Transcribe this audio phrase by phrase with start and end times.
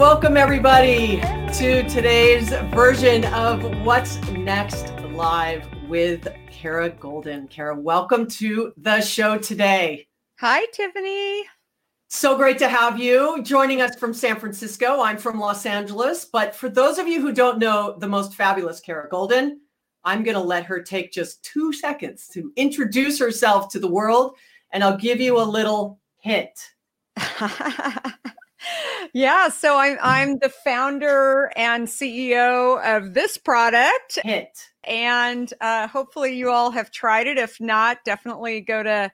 [0.00, 1.20] Welcome everybody
[1.58, 7.50] to today's version of What's Next Live with Kara Goldin.
[7.50, 10.08] Kara, welcome to the show today.
[10.38, 11.44] Hi, Tiffany.
[12.08, 15.02] So great to have you joining us from San Francisco.
[15.02, 16.24] I'm from Los Angeles.
[16.24, 19.56] But for those of you who don't know the most fabulous Kara Goldin,
[20.02, 24.38] I'm going to let her take just two seconds to introduce herself to the world,
[24.72, 26.58] and I'll give you a little hint.
[29.12, 34.18] yeah, so I'm I'm the founder and CEO of this product.
[34.22, 34.48] Hint.
[34.84, 37.38] And uh, hopefully you all have tried it.
[37.38, 39.10] If not, definitely go to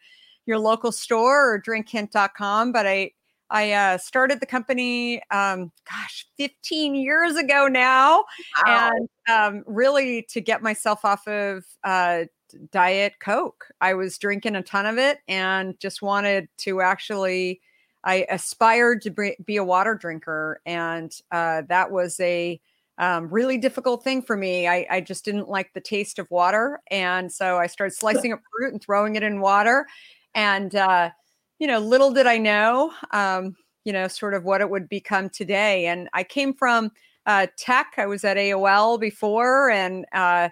[0.47, 2.73] your local store or drinkhint.com.
[2.73, 3.13] But I
[3.51, 8.25] I uh, started the company, um, gosh, 15 years ago now,
[8.65, 8.93] wow.
[8.93, 12.25] and um, really to get myself off of uh,
[12.73, 13.67] diet Coke.
[13.81, 17.61] I was drinking a ton of it and just wanted to actually
[18.07, 22.61] I aspired to be a water drinker, and uh, that was a
[22.99, 24.69] um, really difficult thing for me.
[24.69, 28.41] I, I, just didn't like the taste of water, and so I started slicing up
[28.57, 29.87] fruit and throwing it in water.
[30.35, 31.11] And uh,
[31.59, 35.29] you know, little did I know, um, you know, sort of what it would become
[35.29, 35.87] today.
[35.87, 36.93] And I came from
[37.27, 37.95] uh, tech.
[37.97, 40.51] I was at AOL before, and uh,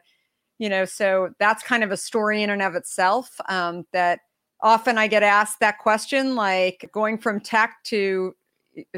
[0.58, 3.40] you know, so that's kind of a story in and of itself.
[3.48, 4.20] Um, that
[4.60, 8.34] often I get asked that question, like going from tech to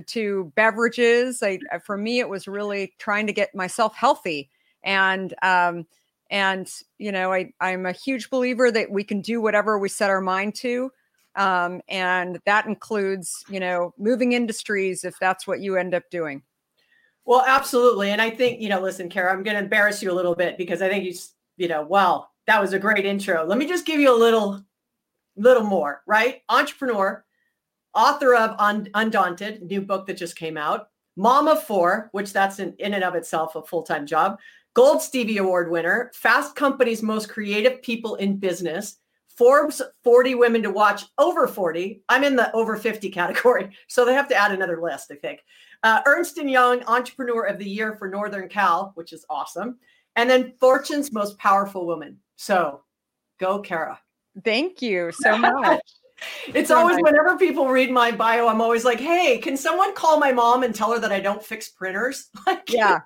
[0.07, 1.43] to beverages.
[1.43, 4.51] I, for me, it was really trying to get myself healthy,
[4.83, 5.87] and um,
[6.31, 6.69] and
[6.99, 10.21] you know, I I'm a huge believer that we can do whatever we set our
[10.21, 10.91] mind to,
[11.35, 16.43] um, and that includes you know moving industries if that's what you end up doing.
[17.25, 20.15] Well, absolutely, and I think you know, listen, Kara, I'm going to embarrass you a
[20.15, 21.15] little bit because I think you
[21.57, 23.45] you know, well, that was a great intro.
[23.45, 24.63] Let me just give you a little
[25.37, 26.43] little more, right?
[26.49, 27.25] Entrepreneur,
[27.95, 32.59] author of Un- Undaunted, new book that just came out, mom of four, which that's
[32.59, 34.39] in, and of itself a full time job,
[34.75, 38.99] Gold Stevie Award winner, Fast Company's most creative people in business,
[39.37, 42.03] Forbes 40 women to watch over 40.
[42.09, 45.41] I'm in the over 50 category, so they have to add another list, I think.
[45.83, 49.79] Uh, Ernst Young Entrepreneur of the Year for Northern Cal, which is awesome,
[50.17, 52.19] and then Fortune's Most Powerful Woman.
[52.37, 52.83] So,
[53.39, 54.01] go Kara.
[54.45, 55.81] Thank you so much.
[56.55, 57.05] it's so always nice.
[57.05, 60.75] whenever people read my bio, I'm always like, "Hey, can someone call my mom and
[60.75, 63.01] tell her that I don't fix printers?" like, yeah,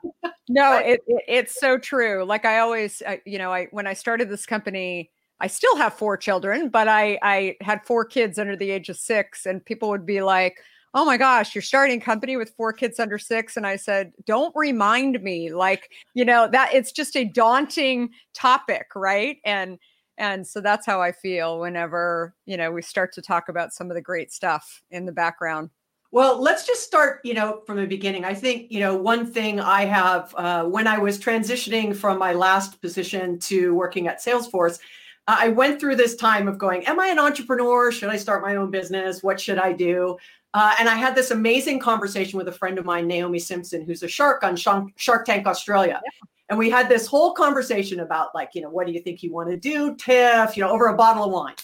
[0.48, 2.24] no, it, it, it's so true.
[2.24, 5.10] Like I always, uh, you know, I when I started this company,
[5.40, 8.96] I still have four children, but I I had four kids under the age of
[8.96, 10.58] six, and people would be like.
[10.92, 13.56] Oh my gosh, you're starting a company with four kids under six.
[13.56, 15.52] And I said, don't remind me.
[15.52, 19.36] Like, you know, that it's just a daunting topic, right?
[19.44, 19.78] And
[20.20, 23.90] and so that's how i feel whenever you know we start to talk about some
[23.90, 25.70] of the great stuff in the background.
[26.12, 28.24] Well let's just start you know from the beginning.
[28.24, 32.32] I think you know one thing i have uh, when i was transitioning from my
[32.34, 34.78] last position to working at salesforce
[35.26, 37.90] i went through this time of going am i an entrepreneur?
[37.90, 39.22] Should i start my own business?
[39.22, 40.16] What should i do?
[40.52, 44.02] Uh, and I had this amazing conversation with a friend of mine, Naomi Simson, who's
[44.02, 46.00] a shark on Shark Tank Australia.
[46.04, 46.10] Yeah.
[46.50, 49.32] And we had this whole conversation about like, you know, what do you think you
[49.32, 51.54] want to do, Tiff, you know, over a bottle of wine.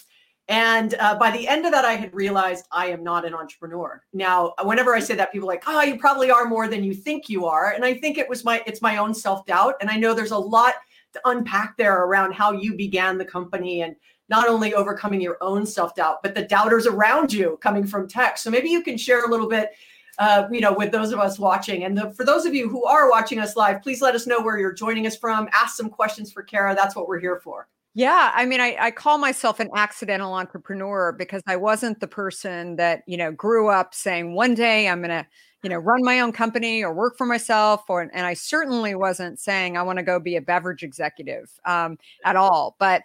[0.47, 4.01] And uh, by the end of that, I had realized I am not an entrepreneur.
[4.13, 6.93] Now, whenever I say that, people are like, oh, you probably are more than you
[6.93, 7.73] think you are.
[7.73, 9.75] And I think it was my, it's my own self doubt.
[9.81, 10.75] And I know there's a lot
[11.13, 13.93] to unpack there around how you began the company and
[14.29, 18.37] not only overcoming your own self doubt, but the doubters around you coming from tech.
[18.37, 19.71] So maybe you can share a little bit
[20.19, 21.83] uh, you know, with those of us watching.
[21.83, 24.41] And the, for those of you who are watching us live, please let us know
[24.41, 25.47] where you're joining us from.
[25.53, 26.75] Ask some questions for Kara.
[26.75, 27.67] That's what we're here for.
[27.93, 32.75] Yeah, I mean, I, I, call myself an accidental entrepreneur because I wasn't the person
[32.75, 35.25] that you know grew up saying one day I'm to
[35.63, 39.39] you know run my own company or work for myself, or and I certainly wasn't
[39.39, 42.75] saying I want to go be a beverage executive um, at all.
[42.77, 43.01] But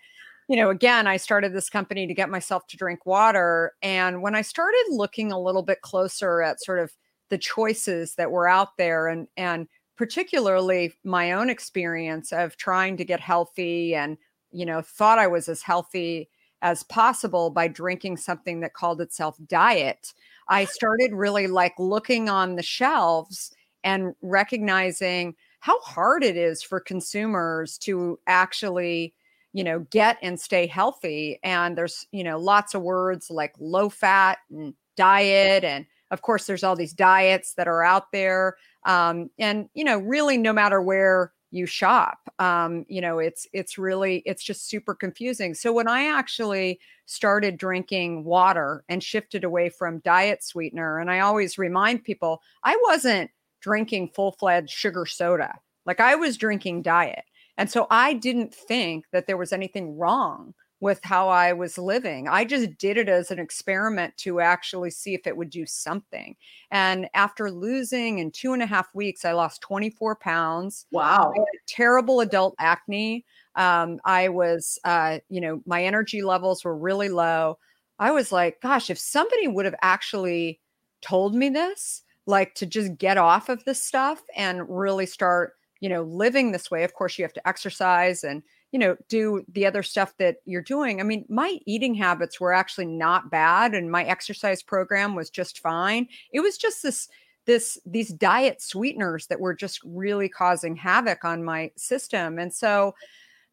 [0.46, 4.34] you know, again, I started this company to get myself to drink water, and when
[4.34, 6.92] I started looking a little bit closer at sort of
[7.32, 13.06] the choices that were out there and and particularly my own experience of trying to
[13.06, 14.18] get healthy and
[14.50, 16.28] you know thought I was as healthy
[16.60, 20.12] as possible by drinking something that called itself diet
[20.50, 23.50] I started really like looking on the shelves
[23.82, 29.14] and recognizing how hard it is for consumers to actually
[29.54, 33.88] you know get and stay healthy and there's you know lots of words like low
[33.88, 38.56] fat and diet and of course, there's all these diets that are out there.
[38.84, 43.78] Um, and, you know, really, no matter where you shop um, you know it's it's
[43.78, 49.68] really it's just super confusing so when i actually started drinking water and shifted away
[49.68, 53.30] from diet sweetener and i always remind people i wasn't
[53.60, 55.54] drinking full-fledged sugar soda
[55.84, 57.24] like i was drinking diet
[57.58, 62.26] and so i didn't think that there was anything wrong with how I was living.
[62.26, 66.34] I just did it as an experiment to actually see if it would do something.
[66.72, 70.86] And after losing in two and a half weeks, I lost 24 pounds.
[70.90, 71.32] Wow.
[71.68, 73.24] terrible adult acne.
[73.54, 77.60] Um, I was, uh, you know, my energy levels were really low.
[78.00, 80.58] I was like, gosh, if somebody would have actually
[81.00, 85.88] told me this, like to just get off of this stuff and really start, you
[85.88, 86.82] know, living this way.
[86.82, 90.62] Of course, you have to exercise and you know, do the other stuff that you're
[90.62, 90.98] doing.
[90.98, 95.60] I mean, my eating habits were actually not bad and my exercise program was just
[95.60, 96.08] fine.
[96.32, 97.08] It was just this
[97.44, 102.38] this these diet sweeteners that were just really causing havoc on my system.
[102.38, 102.94] And so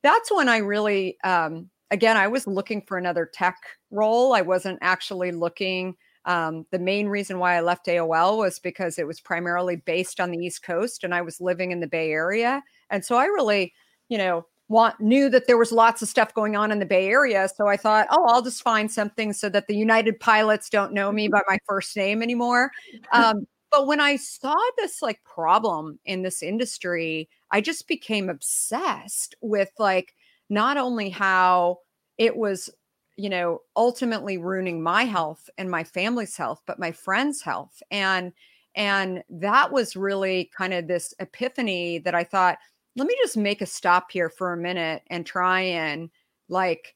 [0.03, 3.57] that's when I really um again, I was looking for another tech
[3.91, 4.33] role.
[4.33, 5.95] I wasn't actually looking
[6.25, 10.31] um, the main reason why I left AOL was because it was primarily based on
[10.31, 12.61] the East Coast and I was living in the Bay Area.
[12.89, 13.73] And so I really,
[14.09, 17.07] you know, want knew that there was lots of stuff going on in the Bay
[17.07, 17.49] Area.
[17.53, 21.11] So I thought, oh, I'll just find something so that the United pilots don't know
[21.11, 22.71] me by my first name anymore.
[23.11, 29.35] Um, but when I saw this like problem in this industry, I just became obsessed
[29.41, 30.15] with like
[30.49, 31.79] not only how
[32.17, 32.69] it was,
[33.15, 37.81] you know, ultimately ruining my health and my family's health, but my friends' health.
[37.91, 38.33] And
[38.75, 42.59] and that was really kind of this epiphany that I thought,
[42.99, 46.09] let me just make a stop here for a minute and try and
[46.49, 46.95] like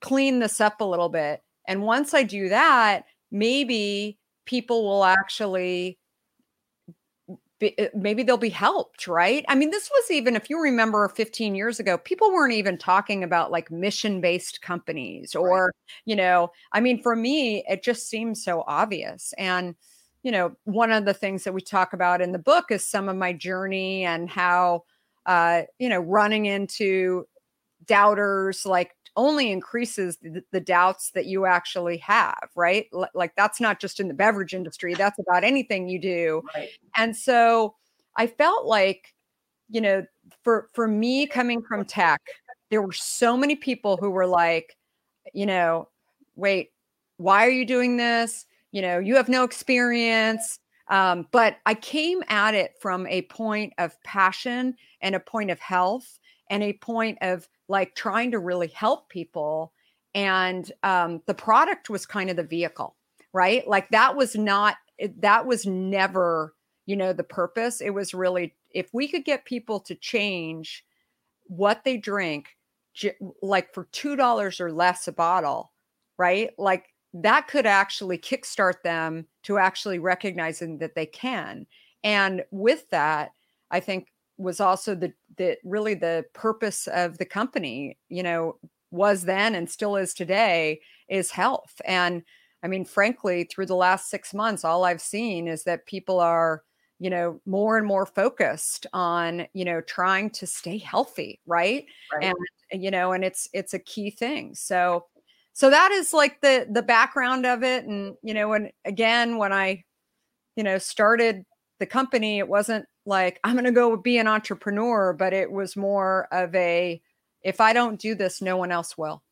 [0.00, 1.42] clean this up a little bit.
[1.66, 5.98] And once I do that, maybe people will actually
[7.58, 9.44] be, eh, maybe they'll be helped, right?
[9.48, 13.24] I mean, this was even if you remember 15 years ago, people weren't even talking
[13.24, 15.72] about like mission-based companies or, right.
[16.04, 19.32] you know, I mean, for me, it just seems so obvious.
[19.38, 19.74] And
[20.24, 23.10] you know, one of the things that we talk about in the book is some
[23.10, 24.84] of my journey and how
[25.26, 27.26] uh, you know, running into
[27.86, 32.86] doubters like only increases the, the, doubts that you actually have, right?
[32.92, 36.42] L- like that's not just in the beverage industry, that's about anything you do.
[36.54, 36.70] Right.
[36.96, 37.74] And so
[38.16, 39.14] I felt like,
[39.68, 40.04] you know,
[40.42, 42.20] for for me coming from tech,
[42.70, 44.76] there were so many people who were like,
[45.32, 45.88] you know,
[46.36, 46.70] wait,
[47.16, 48.46] why are you doing this?
[48.72, 50.58] You know, you have no experience.
[50.88, 55.58] Um, but I came at it from a point of passion and a point of
[55.60, 56.18] health
[56.50, 59.72] and a point of like trying to really help people.
[60.14, 62.96] And um, the product was kind of the vehicle,
[63.32, 63.66] right?
[63.66, 64.76] Like that was not,
[65.18, 66.54] that was never,
[66.86, 67.80] you know, the purpose.
[67.80, 70.84] It was really, if we could get people to change
[71.46, 72.56] what they drink,
[73.42, 75.72] like for $2 or less a bottle,
[76.18, 76.50] right?
[76.58, 81.66] Like that could actually kickstart them to actually recognizing that they can.
[82.02, 83.30] And with that,
[83.70, 88.58] I think was also the the really the purpose of the company, you know,
[88.90, 91.80] was then and still is today is health.
[91.84, 92.24] And
[92.64, 96.62] I mean, frankly, through the last six months, all I've seen is that people are,
[96.98, 101.86] you know, more and more focused on, you know, trying to stay healthy, right?
[102.12, 102.34] right.
[102.72, 104.54] And you know, and it's it's a key thing.
[104.56, 105.06] So
[105.54, 109.52] so that is like the the background of it and you know when again when
[109.52, 109.82] i
[110.56, 111.44] you know started
[111.80, 115.76] the company it wasn't like i'm going to go be an entrepreneur but it was
[115.76, 117.00] more of a
[117.42, 119.22] if i don't do this no one else will.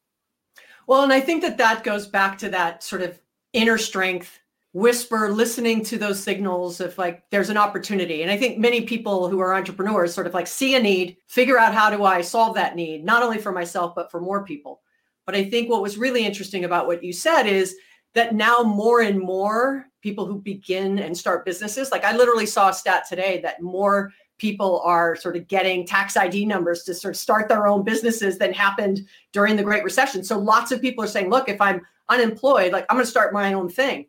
[0.87, 3.21] Well and i think that that goes back to that sort of
[3.53, 4.39] inner strength
[4.75, 8.23] whisper listening to those signals if like there's an opportunity.
[8.23, 11.59] And i think many people who are entrepreneurs sort of like see a need figure
[11.59, 14.82] out how do i solve that need not only for myself but for more people
[15.27, 17.77] but I think what was really interesting about what you said is
[18.15, 22.69] that now more and more people who begin and start businesses, like I literally saw
[22.69, 27.15] a stat today that more people are sort of getting tax ID numbers to sort
[27.15, 30.25] of start their own businesses than happened during the Great Recession.
[30.25, 33.33] So lots of people are saying, look, if I'm unemployed, like I'm going to start
[33.33, 34.07] my own thing.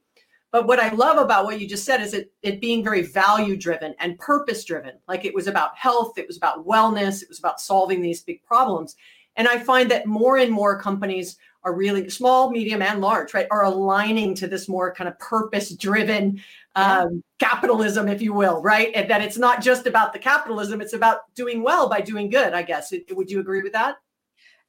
[0.52, 3.58] But what I love about what you just said is it, it being very value
[3.58, 4.94] driven and purpose driven.
[5.08, 8.44] Like it was about health, it was about wellness, it was about solving these big
[8.44, 8.96] problems.
[9.36, 13.48] And I find that more and more companies are really small, medium, and large, right,
[13.50, 16.42] are aligning to this more kind of purpose driven
[16.76, 18.92] um, capitalism, if you will, right?
[18.96, 22.54] And that it's not just about the capitalism, it's about doing well by doing good,
[22.54, 22.94] I guess.
[23.12, 23.96] Would you agree with that?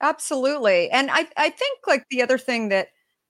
[0.01, 0.91] Absolutely.
[0.91, 2.89] And I, I think like the other thing that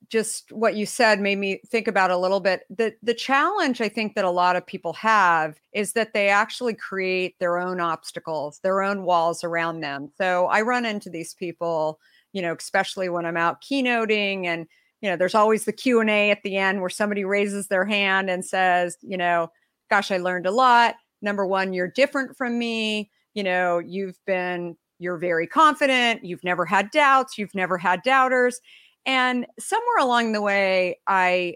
[0.08, 2.62] just what you said made me think about a little bit.
[2.70, 6.74] The the challenge I think that a lot of people have is that they actually
[6.74, 10.10] create their own obstacles, their own walls around them.
[10.16, 11.98] So I run into these people,
[12.32, 14.66] you know, especially when I'm out keynoting and
[15.00, 18.42] you know, there's always the Q&A at the end where somebody raises their hand and
[18.42, 19.48] says, you know,
[19.90, 20.94] gosh, I learned a lot.
[21.20, 23.10] Number 1, you're different from me.
[23.34, 28.60] You know, you've been you're very confident, you've never had doubts, you've never had doubters
[29.06, 31.54] and somewhere along the way i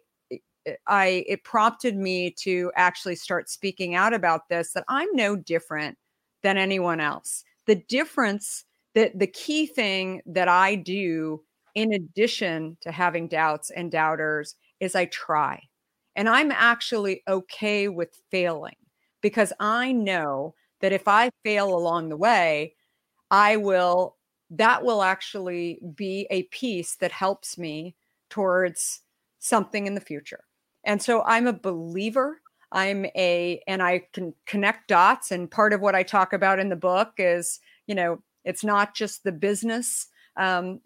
[0.87, 5.97] i it prompted me to actually start speaking out about this that i'm no different
[6.43, 7.45] than anyone else.
[7.67, 8.65] The difference
[8.95, 11.43] that the key thing that i do
[11.75, 15.63] in addition to having doubts and doubters is i try.
[16.17, 18.77] And i'm actually okay with failing
[19.23, 22.75] because i know that if i fail along the way
[23.31, 24.17] i will
[24.51, 27.95] that will actually be a piece that helps me
[28.31, 29.03] towards
[29.39, 30.45] something in the future.
[30.85, 32.41] And so I'm a believer.
[32.73, 35.31] I'm a, and I can connect dots.
[35.31, 38.95] And part of what I talk about in the book is, you know, it's not
[38.95, 40.81] just the business um,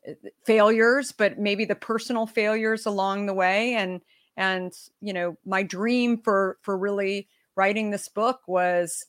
[0.44, 3.74] failures, but maybe the personal failures along the way.
[3.74, 4.00] And,
[4.36, 9.04] and, you know, my dream for, for really writing this book was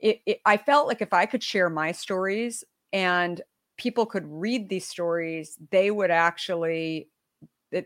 [0.00, 3.40] it, it, I felt like if I could share my stories and
[3.76, 7.08] people could read these stories, they would actually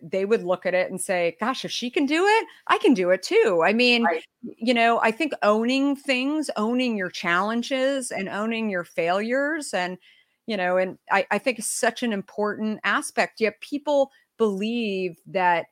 [0.02, 2.92] they would look at it and say, gosh, if she can do it, I can
[2.92, 3.62] do it too.
[3.64, 4.23] I mean, right.
[4.42, 9.99] you know, I think owning things, owning your challenges and owning your failures and
[10.47, 13.40] you know, and I, I think is such an important aspect.
[13.40, 15.66] Yet people believe that,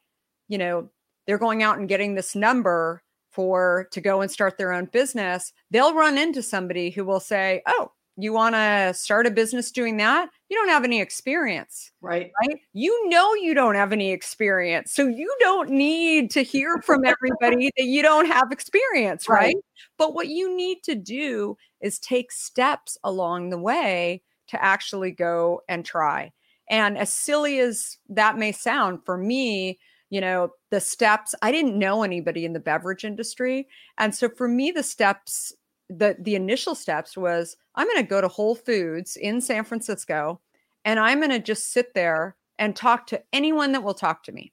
[0.46, 0.88] you know,
[1.26, 5.52] they're going out and getting this number for to go and start their own business.
[5.70, 9.96] They'll run into somebody who will say, Oh, you want to start a business doing
[9.96, 12.30] that you don't have any experience right.
[12.42, 12.58] right?
[12.72, 17.70] You know you don't have any experience so you don't need to hear from everybody
[17.76, 19.38] that you don't have experience right?
[19.38, 19.56] right.
[19.96, 25.60] But what you need to do is take steps along the way to actually go
[25.68, 26.32] and try.
[26.70, 29.78] And as silly as that may sound for me
[30.10, 34.48] you know the steps i didn't know anybody in the beverage industry and so for
[34.48, 35.52] me the steps
[35.88, 40.40] the the initial steps was I'm going to go to Whole Foods in San Francisco
[40.84, 44.32] and I'm going to just sit there and talk to anyone that will talk to
[44.32, 44.52] me.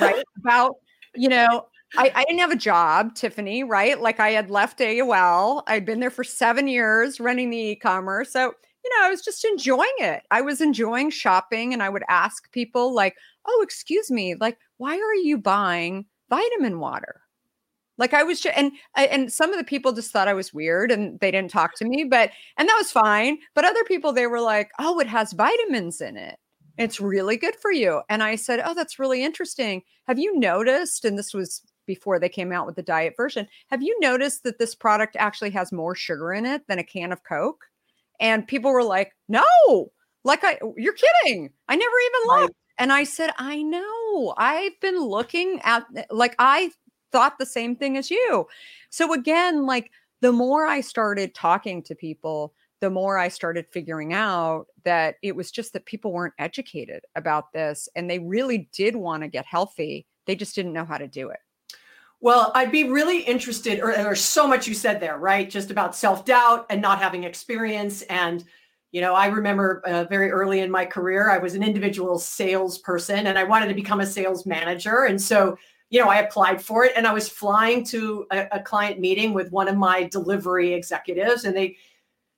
[0.00, 0.22] Right?
[0.38, 0.76] About,
[1.14, 4.00] you know, I, I, didn't have a job, Tiffany, right?
[4.00, 5.62] Like I had left AOL.
[5.66, 8.32] I'd been there for seven years running the e-commerce.
[8.32, 8.52] So,
[8.84, 10.22] you know, I was just enjoying it.
[10.30, 14.96] I was enjoying shopping and I would ask people like, oh, excuse me, like, why
[14.96, 17.22] are you buying vitamin water?
[18.00, 20.90] Like I was, just, and and some of the people just thought I was weird
[20.90, 23.38] and they didn't talk to me, but and that was fine.
[23.54, 26.38] But other people, they were like, "Oh, it has vitamins in it.
[26.78, 29.82] It's really good for you." And I said, "Oh, that's really interesting.
[30.08, 33.46] Have you noticed?" And this was before they came out with the diet version.
[33.68, 37.12] Have you noticed that this product actually has more sugar in it than a can
[37.12, 37.66] of Coke?
[38.18, 39.44] And people were like, "No."
[40.24, 41.50] Like I you're kidding.
[41.68, 42.54] I never even looked.
[42.78, 44.34] And I said, I know.
[44.38, 46.70] I've been looking at like I
[47.12, 48.46] thought the same thing as you.
[48.90, 49.90] So again, like
[50.20, 55.36] the more I started talking to people, the more I started figuring out that it
[55.36, 59.44] was just that people weren't educated about this and they really did want to get
[59.44, 60.06] healthy.
[60.26, 61.40] They just didn't know how to do it.
[62.22, 65.48] Well, I'd be really interested, or there's so much you said there, right?
[65.48, 68.02] Just about self doubt and not having experience.
[68.02, 68.44] And,
[68.92, 73.26] you know, I remember uh, very early in my career, I was an individual salesperson
[73.26, 75.04] and I wanted to become a sales manager.
[75.04, 75.56] And so
[75.90, 79.34] you know, I applied for it and I was flying to a, a, client meeting
[79.34, 81.76] with one of my delivery executives and they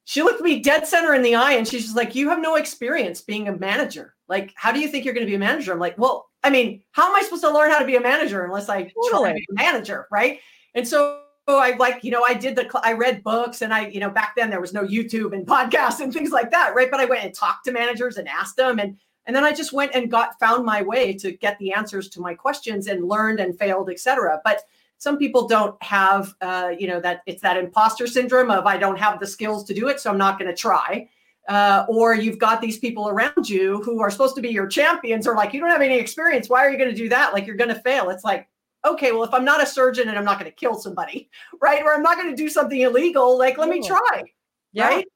[0.04, 2.56] she looked me dead center in the eye and she's just like, You have no
[2.56, 4.14] experience being a manager.
[4.26, 5.72] Like, how do you think you're going to be a manager?
[5.72, 8.00] I'm like, Well, I mean, how am I supposed to learn how to be a
[8.00, 9.10] manager unless I totally.
[9.10, 10.08] try to be a manager?
[10.10, 10.40] Right.
[10.74, 14.00] And so I like, you know, I did the, I read books and I, you
[14.00, 16.74] know, back then there was no YouTube and podcasts and things like that.
[16.74, 16.90] Right.
[16.90, 18.78] But I went and talked to managers and asked them.
[18.78, 22.08] And and then i just went and got found my way to get the answers
[22.08, 24.62] to my questions and learned and failed etc but
[25.02, 28.98] some people don't have uh, you know that it's that imposter syndrome of i don't
[28.98, 31.08] have the skills to do it so i'm not going to try.
[31.48, 35.26] Uh, or you've got these people around you who are supposed to be your champions
[35.26, 36.48] are like you don't have any experience.
[36.48, 37.32] Why are you going to do that?
[37.32, 38.10] Like you're going to fail.
[38.10, 38.48] It's like
[38.84, 41.28] okay well if i'm not a surgeon and i'm not going to kill somebody
[41.60, 41.82] right?
[41.82, 44.22] Or i'm not going to do something illegal like let me try.
[44.72, 44.88] Yeah.
[44.88, 45.06] right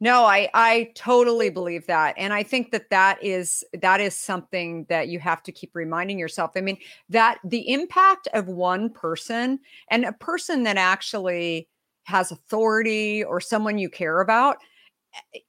[0.00, 2.14] no, I I totally believe that.
[2.18, 6.18] And I think that that is that is something that you have to keep reminding
[6.18, 6.52] yourself.
[6.54, 9.58] I mean, that the impact of one person
[9.90, 11.68] and a person that actually
[12.04, 14.58] has authority or someone you care about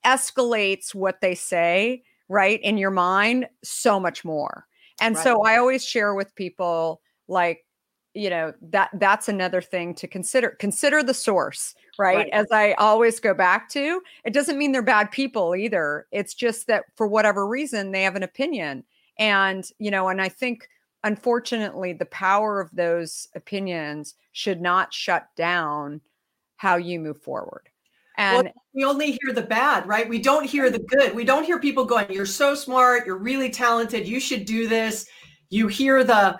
[0.05, 4.65] escalates what they say, right, in your mind so much more.
[4.99, 5.23] And Right.
[5.23, 7.65] so I always share with people like,
[8.17, 10.49] you know, that that's another thing to consider.
[10.51, 12.17] Consider the source, right?
[12.17, 12.29] Right.
[12.33, 16.07] As I always go back to, it doesn't mean they're bad people either.
[16.11, 18.83] It's just that for whatever reason they have an opinion.
[19.19, 20.67] And, you know, and I think
[21.03, 26.01] unfortunately the power of those opinions should not shut down
[26.57, 27.69] how you move forward.
[28.17, 30.09] Well, And we only hear the bad, right?
[30.09, 31.13] We don't hear the good.
[31.13, 33.05] We don't hear people going, You're so smart.
[33.05, 34.07] You're really talented.
[34.07, 35.05] You should do this.
[35.49, 36.39] You hear the,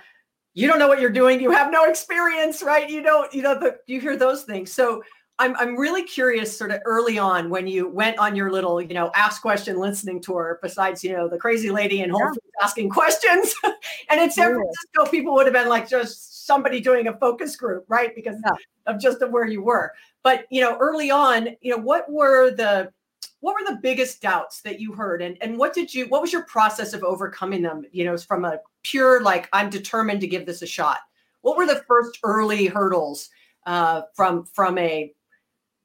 [0.58, 1.40] you don't know what you're doing.
[1.40, 2.90] You have no experience, right?
[2.90, 4.74] You don't, you know, the, you hear those things.
[4.74, 5.04] So
[5.38, 8.96] I'm, I'm really curious sort of early on when you went on your little, you
[8.96, 12.64] know, ask question listening tour, besides, you know, the crazy lady in Whole Yeah.
[12.64, 13.54] Asking questions.
[14.10, 17.86] and in San Francisco, people would have been like just somebody doing a focus group,
[17.88, 18.16] right?
[18.16, 18.54] Because Yeah.
[18.88, 22.52] of just of where you were but you know early on you know what were
[22.52, 22.92] the
[23.40, 25.22] what were the biggest doubts that you heard?
[25.22, 28.46] And and what did you what was your process of overcoming them you know from
[28.46, 31.00] a pure like i'm determined to give this a shot?
[31.42, 33.30] What were the first early hurdles
[33.66, 35.14] uh, from from a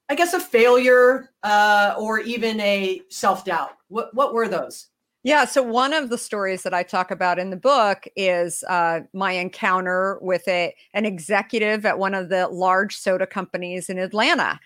[0.08, 3.72] i guess a failure uh, or even a self-doubt?
[3.88, 4.88] What what were those?
[5.24, 5.44] Yeah.
[5.44, 9.32] So one of the stories that I talk about in the book is uh, my
[9.32, 14.58] encounter with a an executive at one of the large soda companies in Atlanta,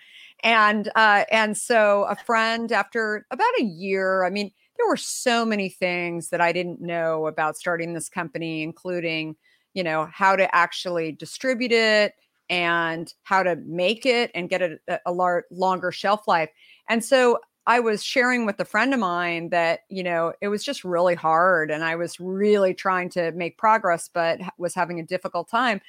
[0.43, 4.23] and uh, and so a friend after about a year.
[4.23, 8.63] I mean, there were so many things that I didn't know about starting this company,
[8.63, 9.35] including
[9.73, 12.13] you know how to actually distribute it
[12.49, 16.49] and how to make it and get a, a lar- longer shelf life.
[16.89, 20.63] And so I was sharing with a friend of mine that, you know, it was
[20.63, 25.05] just really hard and I was really trying to make progress, but was having a
[25.05, 25.81] difficult time.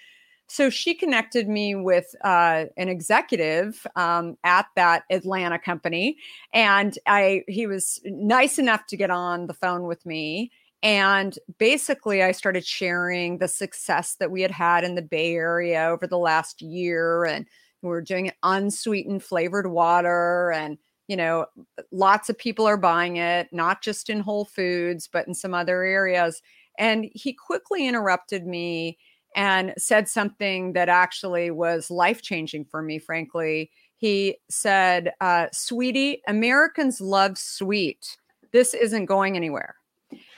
[0.48, 6.16] So she connected me with uh, an executive um, at that Atlanta company,
[6.54, 10.50] and I he was nice enough to get on the phone with me.
[10.82, 15.86] And basically, I started sharing the success that we had had in the Bay Area
[15.88, 17.46] over the last year, and
[17.82, 20.78] we were doing unsweetened flavored water, and
[21.08, 21.46] you know,
[21.92, 25.82] lots of people are buying it, not just in Whole Foods, but in some other
[25.82, 26.40] areas.
[26.78, 28.98] And he quickly interrupted me
[29.38, 33.70] and said something that actually was life changing for me, frankly.
[33.96, 38.16] He said, uh, Sweetie, Americans love sweet.
[38.50, 39.76] This isn't going anywhere.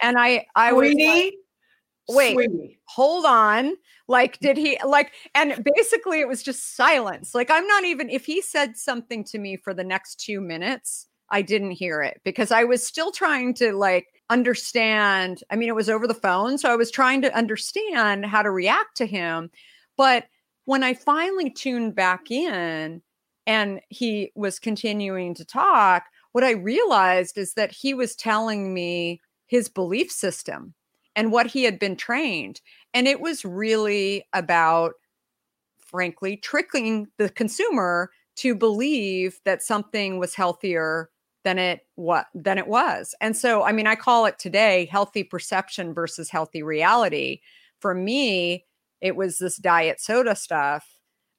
[0.03, 1.39] And I, I was like, Sweetie,
[2.11, 2.35] wait.
[2.35, 2.79] Sweetie.
[2.85, 3.73] hold on
[4.07, 8.27] like did he like and basically it was just silence like i'm not even if
[8.27, 12.51] he said something to me for the next two minutes i didn't hear it because
[12.51, 16.71] i was still trying to like understand i mean it was over the phone so
[16.71, 19.51] i was trying to understand how to react to him
[19.97, 20.27] but
[20.65, 23.03] when i finally tuned back in
[23.47, 29.21] and he was continuing to talk what i realized is that he was telling me
[29.47, 30.75] his belief system
[31.17, 32.61] and what he had been trained.
[32.95, 34.93] And it was really about,
[35.79, 41.11] frankly, tricking the consumer to believe that something was healthier
[41.45, 43.15] than it what than it was.
[43.21, 47.41] And so I mean I call it today healthy perception versus healthy reality.
[47.81, 48.67] For me,
[49.01, 50.87] it was this diet soda stuff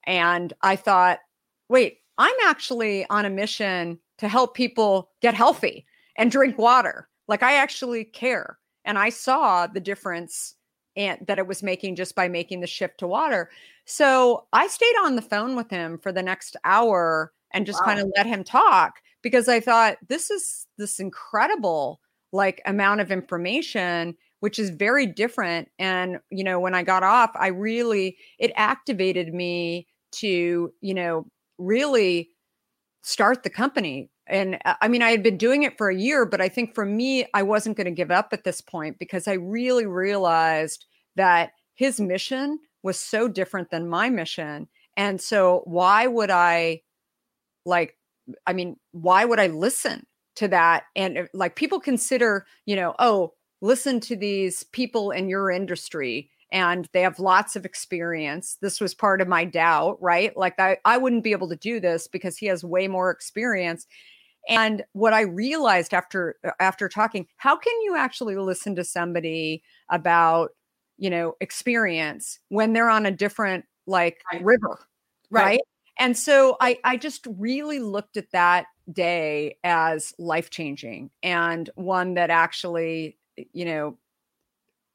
[0.05, 1.19] and I thought,
[1.69, 5.85] wait, I'm actually on a mission to help people get healthy
[6.17, 7.07] and drink water.
[7.27, 10.55] Like I actually care and I saw the difference
[10.97, 13.49] and that it was making just by making the shift to water.
[13.85, 17.85] So I stayed on the phone with him for the next hour and just Wow.
[17.85, 21.99] kind of let him talk because I thought this is this incredible
[22.33, 27.31] like amount of information which is very different and you know when I got off
[27.35, 31.25] I really it activated me to you know
[31.57, 32.29] really
[33.03, 36.25] start the company and uh, i mean i had been doing it for a year
[36.25, 39.27] but i think for me i wasn't going to give up at this point because
[39.27, 46.07] i really realized that his mission was so different than my mission and so why
[46.07, 46.79] would i
[47.65, 47.95] like
[48.47, 50.05] i mean why would i listen
[50.35, 50.83] to that?
[50.95, 56.29] And uh, like people consider you know oh listen to these people in your industry
[56.51, 58.57] and they have lots of experience.
[58.61, 60.35] This was part of my doubt right?
[60.37, 63.85] Like i, I wouldn't be able to do this because he has way more experience.
[64.49, 69.63] And what i realized after uh, after talking how can you actually listen to somebody
[69.89, 70.51] about
[70.97, 74.43] you know experience when they're on a different like Right.
[74.43, 74.79] river
[75.29, 75.45] Right.
[75.45, 75.59] right
[75.99, 82.15] and so i i just really looked at that day as life changing and one
[82.15, 83.17] that actually
[83.53, 83.97] you know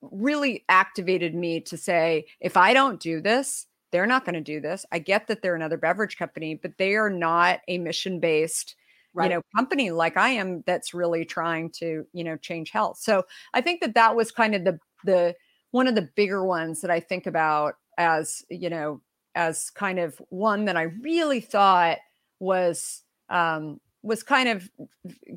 [0.02, 4.60] really activated me to say if i don't do this they're not going to do
[4.60, 8.74] this i get that they're another beverage company but they are not a mission based
[9.14, 9.30] Right.
[9.30, 13.24] you know company like i am that's really trying to you know change health so
[13.54, 15.34] i think that that was kind of the the
[15.76, 19.00] one of the bigger ones that I think about as you know
[19.36, 21.98] as kind of one that I really thought
[22.40, 24.68] was um, was kind of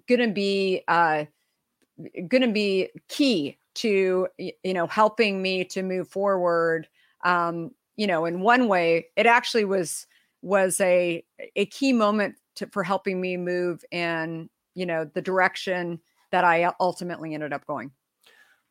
[0.08, 1.26] going to be uh,
[2.28, 6.88] going to be key to you know helping me to move forward.
[7.24, 10.08] Um, you know, in one way, it actually was
[10.42, 11.24] was a
[11.56, 16.00] a key moment to, for helping me move in you know the direction
[16.32, 17.92] that I ultimately ended up going.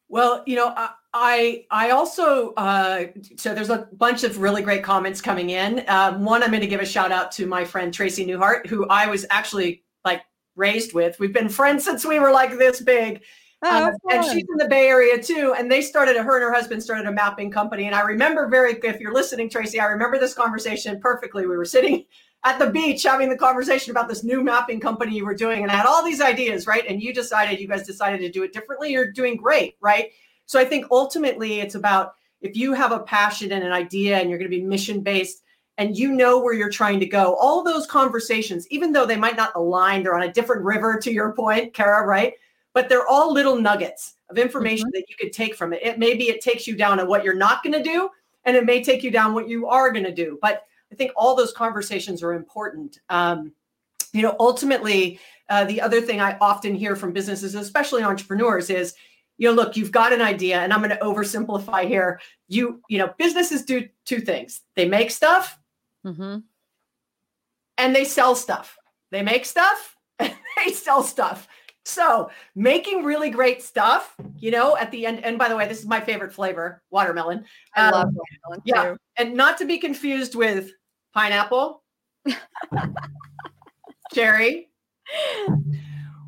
[0.09, 0.75] Well, you know,
[1.13, 5.85] I I also uh, so there's a bunch of really great comments coming in.
[5.89, 8.87] Um, one, I'm going to give a shout out to my friend Tracy Newhart, who
[8.89, 10.23] I was actually like
[10.57, 11.19] raised with.
[11.21, 13.23] We've been friends since we were like this big.
[13.65, 15.55] Oh, um, and she's in the Bay Area too.
[15.59, 17.87] And they started, a, her and her husband started a mapping company.
[17.87, 21.47] And I remember very, if you're listening, Tracy, I remember this conversation perfectly.
[21.47, 22.05] We were sitting
[22.45, 25.73] at the beach having the conversation about this new mapping company you were doing and
[25.73, 26.85] I had all these ideas, right?
[26.89, 28.93] And you decided, you guys decided to do it differently.
[28.93, 30.13] You're doing great, right?
[30.47, 34.31] So I think ultimately it's about if you have a passion and an idea and
[34.31, 35.43] you're going to be mission based
[35.79, 39.37] and you know where you're trying to go, all those conversations, even though they might
[39.37, 42.35] not align, they're on a different river to your point, Kara, right?
[42.75, 44.99] But they're all little nuggets of information mm-hmm.
[44.99, 45.81] that you could take from it.
[45.83, 48.11] It maybe it takes you down to what you're not going to do,
[48.45, 50.39] and it may take you down what you are going to do.
[50.43, 52.99] But I think all those conversations are important.
[53.09, 53.53] Um,
[54.13, 58.95] you know, ultimately, uh, the other thing I often hear from businesses, especially entrepreneurs, is,
[59.37, 62.21] you know, look, you've got an idea, and I'm going to oversimplify here.
[62.49, 65.59] You, you know, businesses do two things: they make stuff,
[66.05, 66.39] mm-hmm.
[67.77, 68.77] and they sell stuff.
[69.11, 71.47] They make stuff, and they sell stuff.
[71.85, 75.25] So making really great stuff, you know, at the end.
[75.25, 77.47] And by the way, this is my favorite flavor, watermelon.
[77.75, 78.63] I um, love watermelon.
[78.65, 80.73] Yeah, and not to be confused with
[81.19, 81.83] pineapple,
[84.15, 84.71] cherry,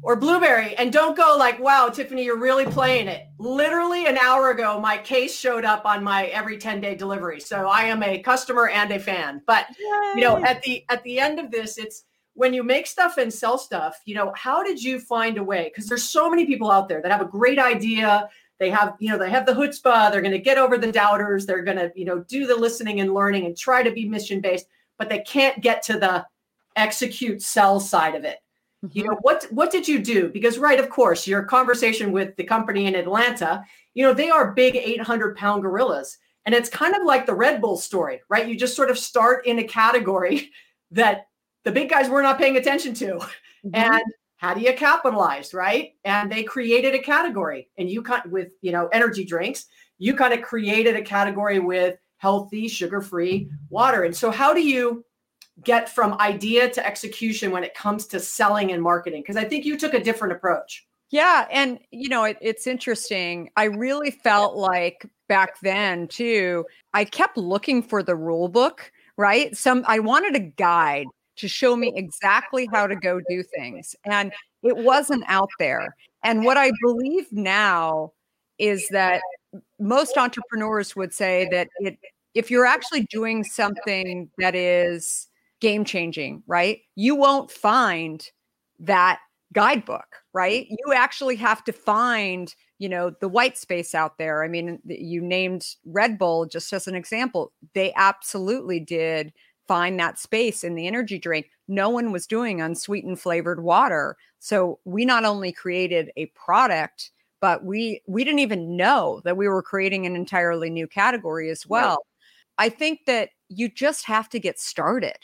[0.03, 0.75] or blueberry.
[0.75, 3.29] And don't go like, wow, Tiffany, you're really playing it.
[3.39, 7.39] Literally an hour ago, my case showed up on my every 10 day delivery.
[7.39, 9.43] So I am a customer and a fan.
[9.47, 10.13] But Yay.
[10.17, 12.03] you know, at the at the end of this, it's
[12.35, 15.71] when you make stuff and sell stuff, you know, how did you find a way?
[15.73, 18.29] Because there's so many people out there that have a great idea.
[18.59, 20.11] They have, you know, they have the chutzpah.
[20.11, 21.47] They're going to get over the doubters.
[21.47, 24.41] They're going to, you know, do the listening and learning and try to be mission
[24.41, 24.67] based
[25.01, 26.27] but they can't get to the
[26.77, 28.39] execute sell side of it.
[28.85, 28.99] Mm-hmm.
[28.99, 30.29] You know, what what did you do?
[30.29, 34.53] Because right, of course, your conversation with the company in Atlanta, you know, they are
[34.53, 36.19] big 800 pound gorillas.
[36.45, 38.47] And it's kind of like the Red Bull story, right?
[38.47, 40.51] You just sort of start in a category
[40.91, 41.27] that
[41.65, 43.07] the big guys were not paying attention to.
[43.07, 43.71] Mm-hmm.
[43.75, 44.03] And
[44.37, 45.93] how do you capitalize, right?
[46.05, 47.69] And they created a category.
[47.79, 49.67] And you kind with, you know, energy drinks,
[49.99, 54.05] you kind of created a category with healthy, sugar free water.
[54.05, 55.05] And so, how do you
[55.65, 59.23] get from idea to execution when it comes to selling and marketing?
[59.23, 60.87] Because I think you took a different approach.
[61.11, 61.47] Yeah.
[61.51, 63.51] And, you know, it, it's interesting.
[63.57, 69.57] I really felt like back then, too, I kept looking for the rule book, right?
[69.57, 71.07] Some, I wanted a guide
[71.37, 73.97] to show me exactly how to go do things.
[74.05, 74.31] And
[74.63, 75.97] it wasn't out there.
[76.23, 78.13] And what I believe now
[78.59, 79.23] is that
[79.79, 81.99] most entrepreneurs would say that it,
[82.35, 85.29] if you're actually doing something that is
[85.61, 86.81] game changing, right?
[86.95, 88.25] You won't find
[88.79, 89.21] that
[89.53, 90.67] guidebook, right?
[90.69, 94.45] You actually have to find, you know, the white space out there.
[94.45, 97.53] I mean, you named Red Bull just as an example.
[97.75, 99.33] They absolutely did
[99.67, 101.47] find that space in the energy drink.
[101.69, 104.17] No one was doing unsweetened flavored water.
[104.39, 109.49] So we not only created a product but we we didn't even know that we
[109.49, 112.05] were creating an entirely new category as well.
[112.59, 112.67] Right.
[112.67, 115.17] I think that you just have to get started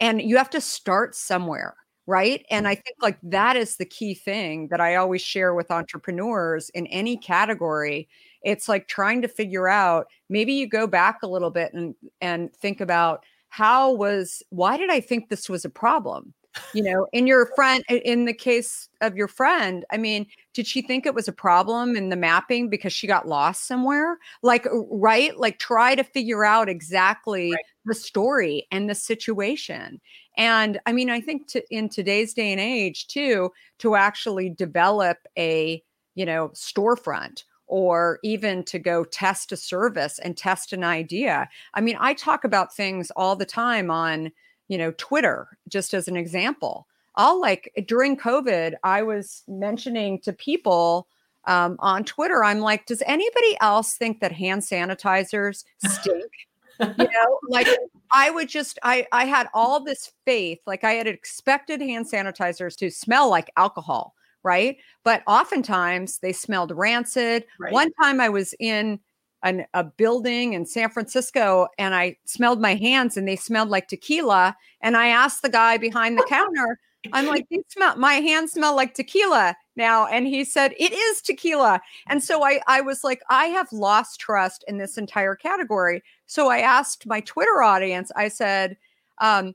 [0.00, 4.14] and you have to start somewhere right and i think like that is the key
[4.14, 8.08] thing that i always share with entrepreneurs in any category
[8.42, 12.52] it's like trying to figure out maybe you go back a little bit and and
[12.54, 16.32] think about how was why did i think this was a problem
[16.74, 20.82] you know in your friend in the case of your friend i mean did she
[20.82, 24.18] think it was a problem in the mapping because she got lost somewhere?
[24.42, 25.36] Like right?
[25.38, 27.64] Like try to figure out exactly right.
[27.84, 30.00] the story and the situation.
[30.36, 35.18] And i mean i think to, in today's day and age too to actually develop
[35.36, 35.82] a
[36.14, 41.48] you know storefront or even to go test a service and test an idea.
[41.74, 44.30] I mean i talk about things all the time on
[44.70, 46.86] you know, Twitter, just as an example.
[47.16, 51.08] I'll like during COVID, I was mentioning to people
[51.46, 56.30] um, on Twitter, I'm like, does anybody else think that hand sanitizers stink?
[56.78, 57.66] you know, like
[58.12, 62.76] I would just, I, I had all this faith, like I had expected hand sanitizers
[62.76, 64.76] to smell like alcohol, right?
[65.02, 67.44] But oftentimes they smelled rancid.
[67.58, 67.72] Right.
[67.72, 69.00] One time I was in
[69.42, 73.88] an, a building in San Francisco and I smelled my hands and they smelled like
[73.88, 74.56] tequila.
[74.80, 76.78] And I asked the guy behind the counter,
[77.12, 80.06] I'm like, smell my hands smell like tequila now.
[80.06, 81.80] And he said, It is tequila.
[82.08, 86.02] And so I, I was like, I have lost trust in this entire category.
[86.26, 88.76] So I asked my Twitter audience, I said,
[89.18, 89.54] um,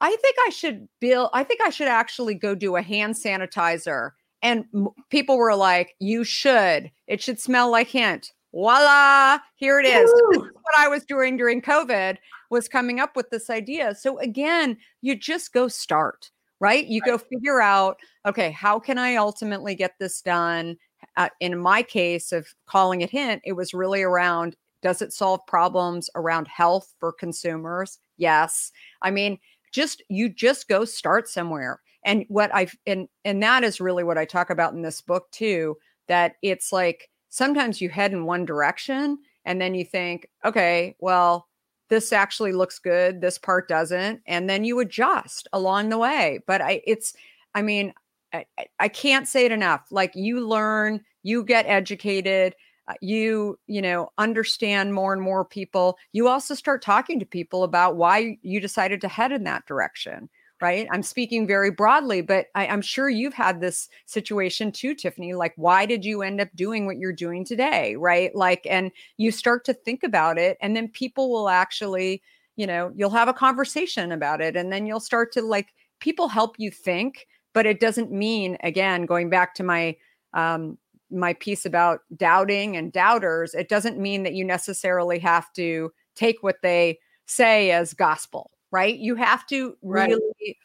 [0.00, 4.12] I think I should build, I think I should actually go do a hand sanitizer.
[4.42, 6.92] And m- people were like, You should.
[7.08, 8.32] It should smell like hint.
[8.52, 10.10] Voila, here it is.
[10.30, 12.16] What I was doing during COVID
[12.50, 13.94] was coming up with this idea.
[13.94, 16.30] So again, you just go start,
[16.60, 16.86] right?
[16.86, 17.12] You Right.
[17.12, 20.76] go figure out, okay, how can I ultimately get this done?
[21.16, 25.40] Uh, in my case of calling it hint, it was really around does it solve
[25.46, 27.98] problems around health for consumers?
[28.16, 28.70] Yes.
[29.02, 29.38] I mean,
[29.72, 31.80] just you just go start somewhere.
[32.04, 35.30] And what I've and and that is really what I talk about in this book
[35.32, 40.96] too, that it's like sometimes you head in one direction and then you think, okay,
[41.00, 41.48] well,
[41.88, 46.40] this actually looks good, this part doesn't, and then you adjust along the way.
[46.46, 47.14] But I it's
[47.54, 47.94] I mean,
[48.32, 48.44] I,
[48.78, 49.86] I- can't say it enough.
[49.90, 52.54] Like you learn, you get educated,
[52.88, 55.96] uh, you you know understand more and more people.
[56.12, 60.28] You also start talking to people about why you decided to head in that direction.
[60.60, 60.88] Right.
[60.90, 65.32] I'm speaking very broadly, but I, I'm sure you've had this situation too, Tiffany.
[65.34, 67.94] Like, why did you end up doing what you're doing today?
[67.94, 68.34] Right.
[68.34, 72.22] Like, and you start to think about it, and then people will actually,
[72.56, 75.68] you know, you'll have a conversation about it, and then you'll start to like
[76.00, 79.96] people help you think, but it doesn't mean, again, going back to my
[80.34, 80.76] um,
[81.10, 86.42] my piece about doubting and doubters, it doesn't mean that you necessarily have to take
[86.42, 88.96] what they say as gospel, right?
[88.96, 90.10] You have to Right.
[90.10, 90.58] really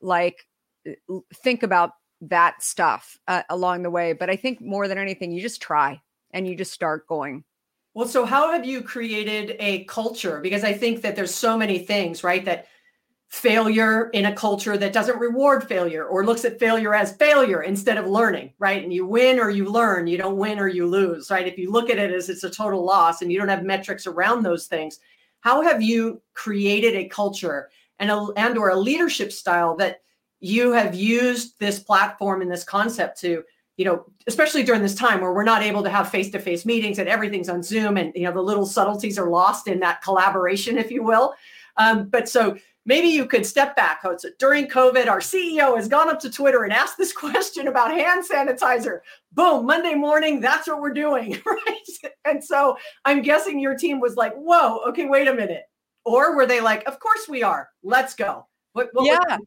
[0.00, 0.46] like
[0.88, 1.92] uh, think about
[2.22, 4.12] that stuff uh, along the way.
[4.12, 6.00] But I think more than anything, you just try
[6.32, 7.44] and you just start going.
[7.94, 10.40] Well, so how have you created a culture?
[10.40, 12.44] Because I think that there's so many things, right?
[12.44, 12.66] That
[13.28, 17.98] failure in a culture that doesn't reward failure or looks at failure as failure instead
[17.98, 18.82] of learning, right?
[18.84, 21.46] And you win or you learn, you don't win or you lose, right?
[21.46, 24.06] If you look at it as it's a total loss and you don't have metrics
[24.06, 25.00] around those things,
[25.40, 30.00] how have you created a culture and a and or a leadership style that
[30.40, 33.42] you have used this platform and this concept to
[33.76, 37.08] you know, especially during this time where we're not able to have face-to-face meetings and
[37.08, 40.90] everything's on Zoom, and you know the little subtleties are lost in that collaboration, if
[40.90, 41.34] you will.
[41.76, 44.00] Um, but so maybe you could step back.
[44.04, 47.68] Oh, so during COVID, our CEO has gone up to Twitter and asked this question
[47.68, 49.00] about hand sanitizer.
[49.32, 52.12] Boom, Monday morning, that's what we're doing, right?
[52.24, 55.64] And so I'm guessing your team was like, "Whoa, okay, wait a minute,"
[56.04, 57.68] or were they like, "Of course we are.
[57.82, 59.38] Let's go." What, what Yeah.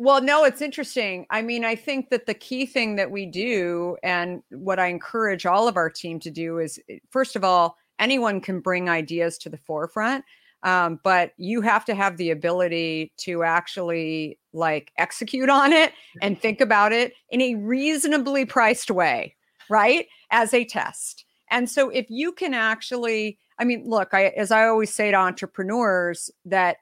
[0.00, 1.26] Well, no, it's interesting.
[1.28, 5.44] I mean, I think that the key thing that we do, and what I encourage
[5.44, 6.78] all of our team to do, is
[7.10, 10.24] first of all, anyone can bring ideas to the forefront,
[10.62, 16.40] um, but you have to have the ability to actually like execute on it and
[16.40, 19.34] think about it in a reasonably priced way,
[19.70, 20.06] right?
[20.30, 21.24] As a test.
[21.50, 25.16] And so, if you can actually, I mean, look, I, as I always say to
[25.16, 26.76] entrepreneurs, that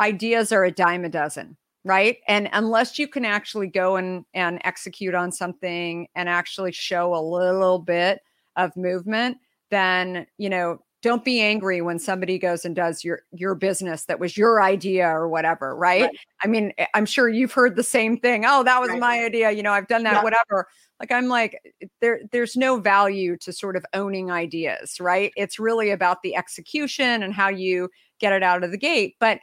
[0.00, 4.60] ideas are a dime a dozen right and unless you can actually go and and
[4.64, 8.20] execute on something and actually show a little bit
[8.56, 9.38] of movement
[9.70, 14.18] then you know don't be angry when somebody goes and does your your business that
[14.18, 16.18] was your idea or whatever right, Right.
[16.42, 18.98] i mean eh, i'm sure you've heard the same thing oh that was Right.
[19.00, 20.22] my idea you know i've done that Yeah.
[20.24, 20.66] whatever
[21.00, 25.58] like i'm like eh, there there's no value to sort of owning ideas right it's
[25.60, 27.88] really about the execution and how you
[28.18, 29.38] get it out of the gate but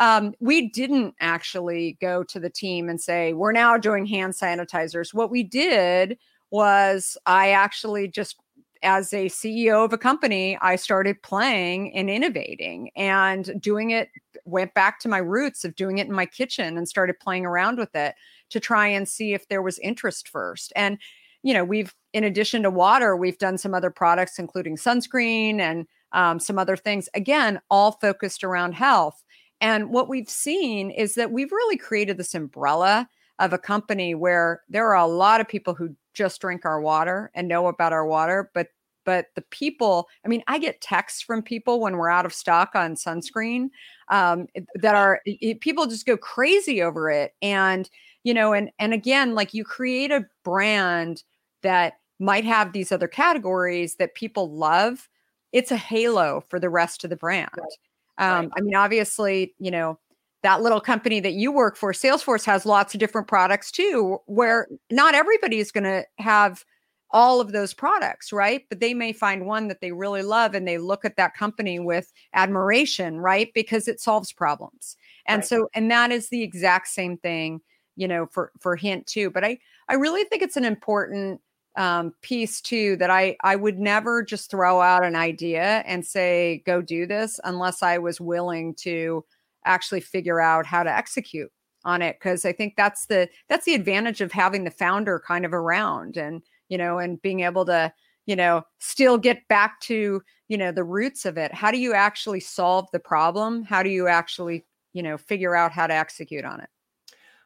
[0.00, 5.12] um, we didn't actually go to the team and say we're now doing hand sanitizers
[5.12, 6.16] what we did
[6.52, 8.36] was i actually just
[8.82, 14.08] as a ceo of a company i started playing and innovating and doing it
[14.48, 17.78] went back to my roots of doing it in my kitchen and started playing around
[17.78, 18.14] with it
[18.50, 20.72] to try and see if there was interest first.
[20.74, 20.98] And
[21.42, 25.86] you know we've in addition to water we've done some other products including sunscreen and
[26.12, 29.22] um, some other things again all focused around health.
[29.60, 34.62] And what we've seen is that we've really created this umbrella of a company where
[34.68, 38.04] there are a lot of people who just drink our water and know about our
[38.04, 38.68] water, but
[39.04, 42.72] but the people, I mean, I get texts from people when we're out of stock
[42.74, 43.70] on sunscreen
[44.08, 47.88] um, that are it- people just go crazy over it, and
[48.24, 51.22] you know, and and again, like you create a brand
[51.62, 55.08] that might have these other categories that people love.
[55.52, 57.50] It's a halo for the rest of the brand.
[57.56, 58.38] Right.
[58.38, 59.98] Um, I mean, obviously, you know,
[60.42, 64.68] that little company that you work for, Salesforce has lots of different products too, where
[64.90, 66.64] not everybody is going to have
[67.10, 68.64] all of those products, right?
[68.68, 71.78] But they may find one that they really love and they look at that company
[71.78, 73.50] with admiration, right?
[73.54, 74.96] Because it solves problems.
[75.26, 75.46] And right.
[75.46, 77.60] so and that is the exact same thing,
[77.96, 79.30] you know, for for hint too.
[79.30, 81.40] But I I really think it's an important
[81.76, 86.62] um, piece too that I I would never just throw out an idea and say
[86.66, 89.24] go do this unless I was willing to
[89.64, 91.50] actually figure out how to execute
[91.84, 95.44] on it because I think that's the that's the advantage of having the founder kind
[95.44, 97.92] of around and you know, and being able to,
[98.26, 101.52] you know, still get back to, you know, the roots of it.
[101.52, 103.64] How do you actually solve the problem?
[103.64, 106.68] How do you actually, you know, figure out how to execute on it?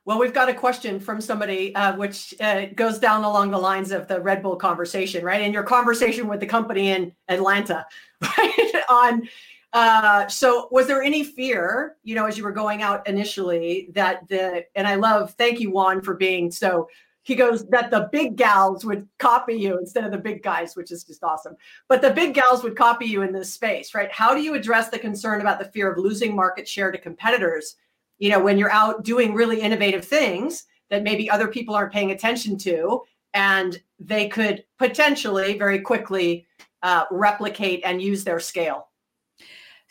[0.04, 3.92] Well, we've got a question from somebody uh, which uh, goes down along the lines
[3.92, 5.40] of the Red Bull conversation, right?
[5.40, 7.86] And your conversation with the company in Atlanta,
[8.20, 8.72] right?
[8.88, 9.28] On
[9.72, 14.28] uh, so was there any fear, you know, as you were going out initially that
[14.28, 16.88] the and I love thank you Juan for being so
[17.24, 20.90] he goes that the big gals would copy you instead of the big guys, which
[20.90, 21.56] is just awesome.
[21.88, 24.10] But the big gals would copy you in this space, right?
[24.10, 27.76] How do you address the concern about the fear of losing market share to competitors?
[28.18, 32.10] You know, when you're out doing really innovative things that maybe other people aren't paying
[32.10, 33.02] attention to,
[33.34, 36.46] and they could potentially very quickly
[36.82, 38.88] uh, replicate and use their scale.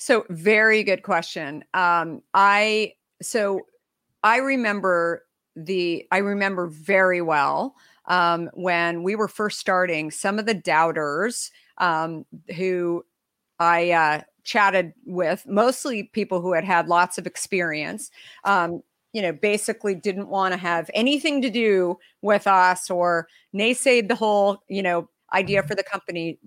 [0.02, 1.64] So, very good question.
[1.76, 3.62] Um, I so
[4.24, 7.76] I remember the I remember very well
[8.08, 10.10] um, when we were first starting.
[10.10, 13.06] Some of the doubters um, who
[13.60, 18.10] I uh, chatted with, mostly people who had had lots of experience,
[18.44, 18.82] um,
[19.14, 24.16] you know, basically didn't want to have anything to do with us or naysayed the
[24.16, 26.40] whole, you know, idea for the company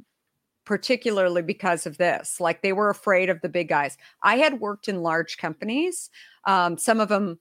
[0.64, 2.40] particularly because of this.
[2.40, 3.96] Like they were afraid of the big guys.
[4.22, 6.11] I had worked in large companies,
[6.44, 7.38] um, some of them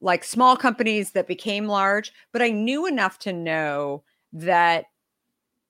[0.00, 4.02] like small companies that became large, but I knew enough to know
[4.32, 4.86] that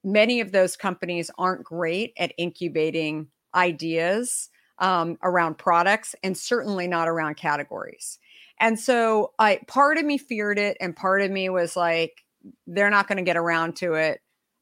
[0.03, 7.07] many of those companies aren't great at incubating ideas um, around products and certainly not
[7.07, 8.19] around categories.
[8.59, 12.23] And so I part of me feared it and part of me was like
[12.67, 14.21] they're not going to get around to it.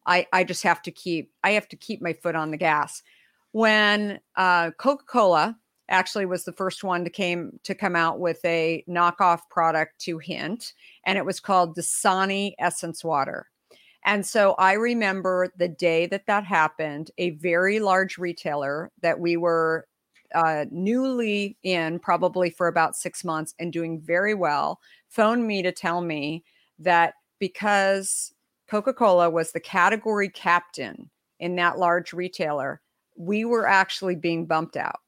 [0.10, 3.02] I I just have to keep I have to keep my foot on the gas.
[3.52, 5.58] When uh, Coca-Cola
[5.90, 10.18] actually was the first one to came to come out with a knockoff product to
[10.18, 10.74] hint
[11.06, 13.48] and it was called dasani essence water
[14.06, 19.36] and so i remember the day that that happened a very large retailer that we
[19.36, 19.88] were
[20.36, 25.72] uh, newly in probably for about six months and doing very well phoned me to
[25.72, 26.44] tell me
[26.78, 28.32] that because
[28.70, 32.82] coca-cola was the category captain in that large retailer
[33.18, 35.00] we were actually being bumped out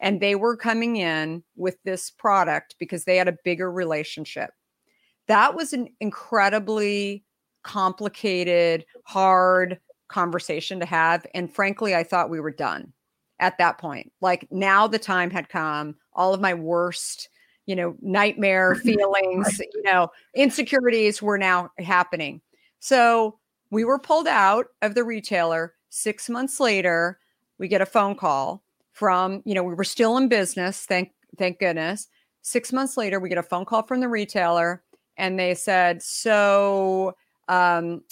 [0.00, 4.50] and they were coming in with this product because they had a bigger relationship.
[5.26, 7.24] That was an incredibly
[7.64, 11.26] complicated, hard conversation to have.
[11.34, 12.92] And frankly, I thought we were done
[13.40, 14.12] at that point.
[14.20, 17.28] Like now the time had come, all of my worst,
[17.66, 22.40] you know, nightmare feelings, you know, insecurities were now happening.
[22.80, 23.38] So
[23.70, 25.74] we were pulled out of the retailer.
[25.90, 27.18] Six months later,
[27.58, 28.62] we get a phone call
[28.92, 32.08] from, you know, we were still in business, thank thank goodness.
[32.42, 34.82] 6 months later, we get a phone call from the retailer
[35.16, 37.14] and they said, "So,
[37.48, 38.02] um,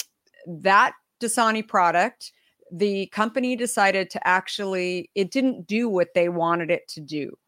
[0.46, 2.32] that Dasani product,
[2.70, 7.38] the company decided to actually it didn't do what they wanted it to do."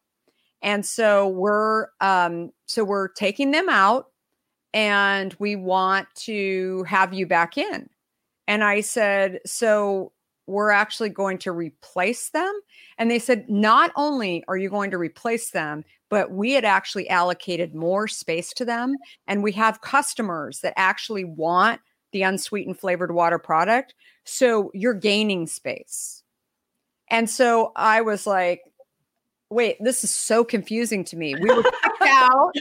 [0.61, 4.07] And so we're um, so we're taking them out
[4.73, 7.89] and we want to have you back in.
[8.47, 10.11] And I said, "So
[10.49, 12.51] we're actually going to replace them.
[12.97, 17.07] And they said, not only are you going to replace them, but we had actually
[17.07, 18.95] allocated more space to them.
[19.27, 23.93] And we have customers that actually want the unsweetened flavored water product.
[24.23, 26.23] So you're gaining space.
[27.11, 28.61] And so I was like,
[29.51, 31.35] wait, this is so confusing to me.
[31.35, 31.63] We were
[32.01, 32.53] out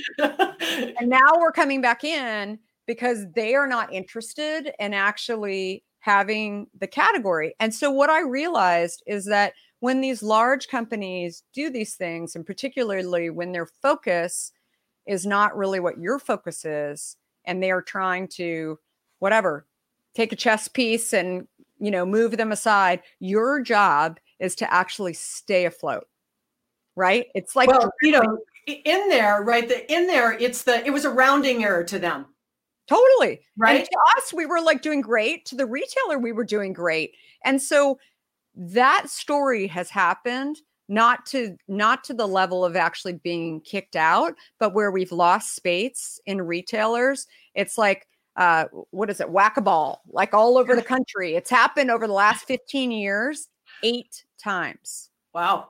[0.98, 6.86] and now we're coming back in because they are not interested in actually having the
[6.86, 7.54] category.
[7.60, 12.44] And so what I realized is that when these large companies do these things, and
[12.44, 14.52] particularly when their focus
[15.06, 18.78] is not really what your focus is, and they are trying to,
[19.18, 19.66] whatever,
[20.14, 21.46] take a chess piece and
[21.78, 26.06] you know move them aside, your job is to actually stay afloat.
[26.96, 27.26] Right?
[27.34, 28.38] It's like well, you know,
[28.68, 29.68] in there, right?
[29.68, 32.26] The in there, it's the it was a rounding error to them
[32.88, 33.42] Totally.
[33.58, 33.80] Right.
[33.80, 35.44] And to us, we were like doing great.
[35.46, 37.12] To the retailer, we were doing great.
[37.44, 37.98] And so
[38.54, 40.56] that story has happened
[40.88, 45.54] not to not to the level of actually being kicked out but where we've lost
[45.54, 51.34] space in retailers it's like uh, what is it whack-a-ball like all over the country
[51.34, 53.48] it's happened over the last 15 years
[53.82, 55.68] eight times wow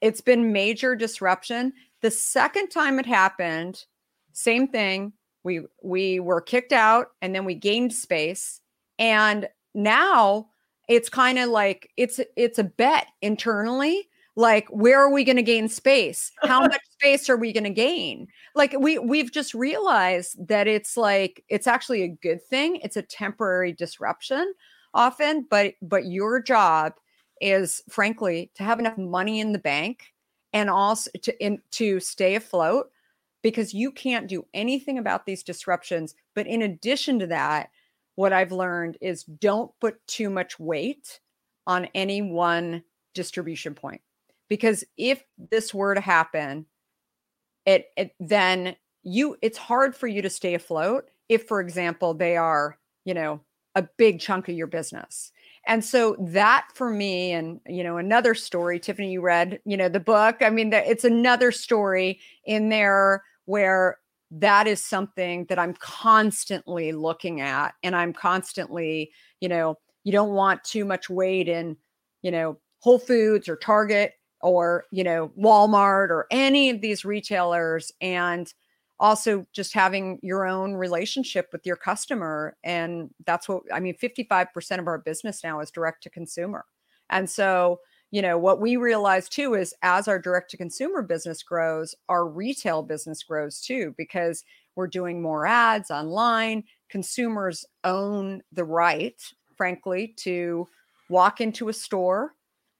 [0.00, 1.72] it's been major disruption
[2.02, 3.84] the second time it happened
[4.32, 5.12] same thing.
[5.44, 8.60] We we were kicked out and then we gained space.
[8.98, 10.48] And now
[10.88, 14.08] it's kind of like it's it's a bet internally.
[14.34, 16.32] Like where are we going to gain space?
[16.42, 18.28] How much space are we going to gain?
[18.54, 22.76] Like we we've just realized that it's like it's actually a good thing.
[22.76, 24.54] It's a temporary disruption
[24.94, 26.92] often but but your job
[27.40, 30.11] is frankly to have enough money in the bank
[30.52, 32.90] and also to in, to stay afloat
[33.42, 37.70] because you can't do anything about these disruptions but in addition to that
[38.14, 41.20] what i've learned is don't put too much weight
[41.66, 42.82] on any one
[43.14, 44.00] distribution point
[44.48, 46.66] because if this were to happen
[47.64, 52.36] it, it then you it's hard for you to stay afloat if for example they
[52.36, 53.40] are you know
[53.74, 55.32] a big chunk of your business
[55.66, 59.88] and so that for me and you know another story tiffany you read you know
[59.88, 63.98] the book i mean it's another story in there where
[64.30, 69.10] that is something that i'm constantly looking at and i'm constantly
[69.40, 71.76] you know you don't want too much weight in
[72.22, 77.92] you know whole foods or target or you know Walmart or any of these retailers
[78.00, 78.52] and
[79.02, 84.78] also just having your own relationship with your customer and that's what I mean 55%
[84.78, 86.64] of our business now is direct to consumer.
[87.10, 87.80] And so,
[88.12, 92.28] you know, what we realize too is as our direct to consumer business grows, our
[92.28, 94.44] retail business grows too because
[94.76, 96.62] we're doing more ads online.
[96.88, 99.20] Consumers own the right,
[99.56, 100.68] frankly, to
[101.10, 102.34] walk into a store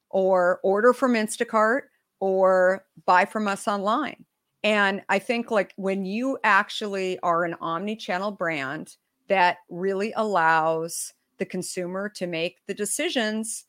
[0.08, 1.82] or order from Instacart
[2.20, 4.24] or buy from us online.
[4.64, 8.96] And I think like when you actually are an omni-channel brand
[9.28, 13.64] that really allows the consumer to make the decisions,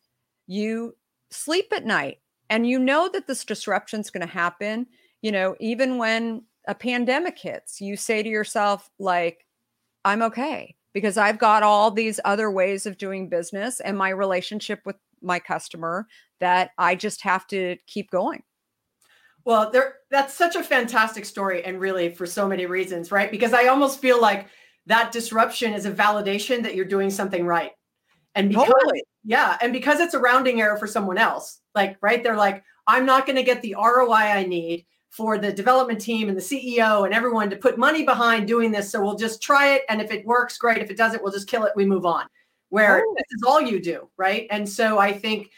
[0.46, 0.96] you
[1.32, 2.20] sleep at night
[2.50, 4.86] and you know that this disruption is going to happen,
[5.22, 9.46] you know, even when a pandemic hits, you say to yourself like
[10.06, 14.82] I'm okay because I've got all these other ways of doing business and my relationship
[14.86, 16.08] with my customer
[16.40, 18.44] that I just have to keep going.
[19.46, 23.30] Well, there that's such a fantastic story and really for so many reasons, right?
[23.30, 24.48] Because I almost feel like
[24.86, 27.72] that disruption is a validation that you're doing something right.
[28.36, 29.04] And because totally.
[29.24, 33.06] yeah, and because it's a rounding error for someone else, like right, they're like, I'm
[33.06, 37.06] not going to get the ROI I need for the development team and the CEO
[37.06, 38.90] and everyone to put money behind doing this.
[38.92, 39.84] So we'll just try it.
[39.88, 40.80] And if it works, great.
[40.80, 41.74] If it doesn't, we'll just kill it.
[41.76, 42.26] We move on
[42.74, 43.14] where oh.
[43.16, 44.48] this is all you do, right?
[44.50, 45.52] And so I think,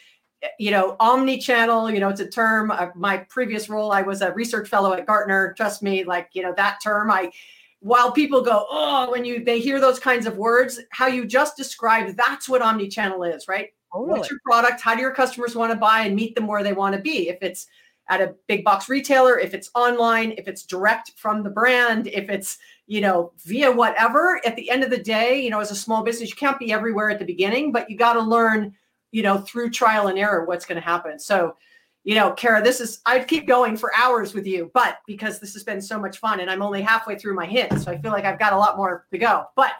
[0.59, 2.71] you know, omni-channel, you know, it's a term.
[2.71, 5.53] Uh, my previous role, I was a research fellow at Gartner.
[5.55, 7.11] Trust me, like you know that term.
[7.11, 7.31] I,
[7.79, 11.57] while people go, oh, when you they hear those kinds of words, how you just
[11.57, 13.69] described, that's what omni-channel is, right?
[13.93, 14.19] Totally.
[14.19, 14.81] What's your product?
[14.81, 17.29] How do your customers want to buy and meet them where they want to be?
[17.29, 17.67] If it's
[18.07, 22.29] at a big box retailer, if it's online, if it's direct from the brand, if
[22.29, 24.39] it's you know, via whatever.
[24.45, 26.71] At the end of the day, you know, as a small business, you can't be
[26.71, 28.75] everywhere at the beginning, but you got to learn,
[29.15, 31.17] you know, through trial and error what's going to happen.
[31.17, 31.55] So,
[32.03, 35.53] you know, Kara, this is, I'd keep going for hours with you, but because this
[35.53, 38.11] has been so much fun and I'm only halfway through my hint, so I feel
[38.11, 39.45] like I've got a lot more to go.
[39.55, 39.71] But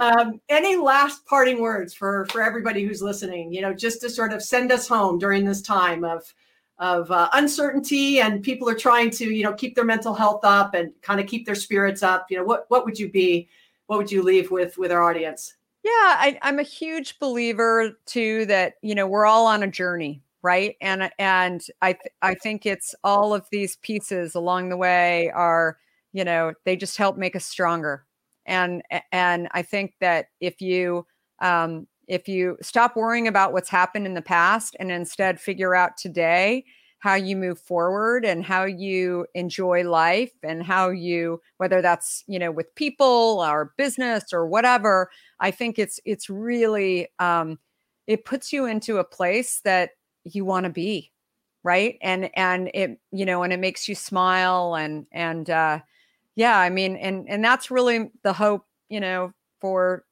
[0.00, 3.52] um, any last parting words for for everybody who's listening?
[3.52, 6.22] You know, just to sort of send us home during this time of
[6.78, 10.74] of uh, uncertainty and people are trying to you know keep their mental health up
[10.74, 13.48] and kind of keep their spirits up you know what what would you be
[13.86, 18.46] what would you leave with with our audience yeah I, i'm a huge believer too
[18.46, 20.76] that you know we're all on a journey right?
[20.80, 25.78] And and i i think it's all of these pieces along the way are
[26.12, 28.04] you know they just help make us stronger.
[28.46, 31.06] And and i think that if you
[31.40, 35.96] um if you stop worrying about what's happened in the past and instead figure out
[35.98, 36.64] today
[37.00, 42.38] how you move forward and how you enjoy life and how you whether that's you
[42.38, 47.58] know with people or business or whatever i think it's it's really um
[48.06, 49.90] it puts you into a place that
[50.24, 51.12] you want to be
[51.64, 51.98] right?
[52.02, 55.80] And and it you know and it makes you smile and and uh
[56.36, 60.04] yeah i mean and and that's really the hope you know for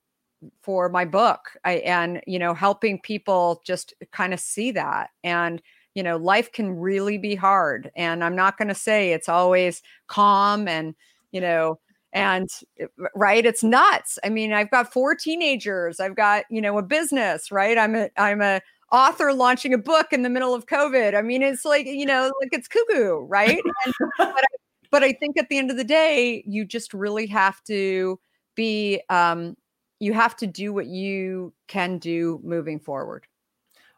[0.63, 1.57] for my book.
[1.65, 5.11] I, and you know helping people just kind of see that.
[5.25, 5.63] And
[5.97, 9.83] you know life can really be hard and i'm not going to say it's always
[10.07, 10.95] calm and
[11.33, 11.79] you know
[12.13, 12.87] and eh,
[13.17, 17.51] right it's nuts i mean i've got four teenagers i've got you know a business
[17.51, 18.61] right i'm a i'm a
[18.93, 21.17] author launching a book in the middle of COVID.
[21.17, 23.61] I mean, it's like, you know, like it's cuckoo, right?
[23.85, 24.47] And, but, I,
[24.91, 28.21] but I think at the end of the day, you just really have to
[28.55, 29.57] be, um,
[29.99, 33.27] you have to do what you can do moving forward.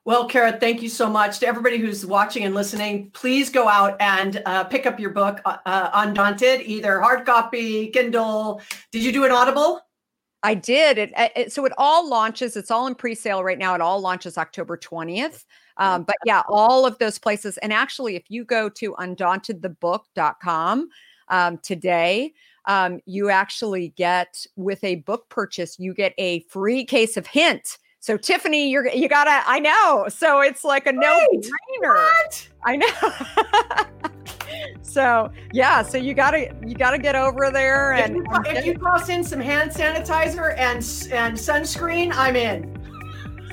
[0.08, 3.10] Well, Kara, thank you so much to everybody who's watching and listening.
[3.10, 7.88] Please go out and uh, pick up your book, uh, uh Undaunted, either hard copy,
[7.88, 8.62] Kindle.
[8.90, 9.82] Did you do an Audible?
[10.42, 10.96] I did.
[10.96, 12.56] It, it, so it all launches.
[12.56, 13.74] It's all in pre-sale right now.
[13.74, 15.44] It all launches October 20th.
[15.76, 17.58] Um, but yeah, all of those places.
[17.58, 20.88] And actually, if you go to undauntedthebook.com
[21.28, 22.32] um, today,
[22.64, 27.76] um, you actually get with a book purchase, you get a free case of hint.
[28.00, 29.42] So Tiffany, you're you gotta.
[29.46, 30.06] I know.
[30.08, 31.20] So it's like a no
[31.82, 32.48] brainer.
[32.64, 34.12] I know.
[34.82, 38.66] so yeah, so you gotta you gotta get over there and if you, and if
[38.66, 40.76] you toss in some hand sanitizer and
[41.12, 42.74] and sunscreen, I'm in.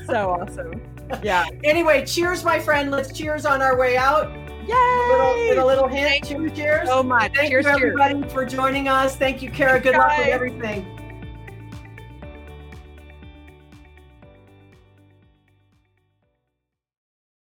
[0.05, 0.83] So awesome.
[1.23, 1.47] Yeah.
[1.63, 2.91] anyway, cheers, my friend.
[2.91, 4.31] Let's cheers on our way out.
[4.67, 4.73] Yay!
[4.73, 6.07] A little, a little hint.
[6.07, 6.87] Thank cheers, cheers.
[6.87, 7.33] So much.
[7.33, 8.31] Thank cheers, you, everybody, cheers.
[8.31, 9.15] for joining us.
[9.15, 9.79] Thank you, Kara.
[9.79, 10.94] Good luck with everything.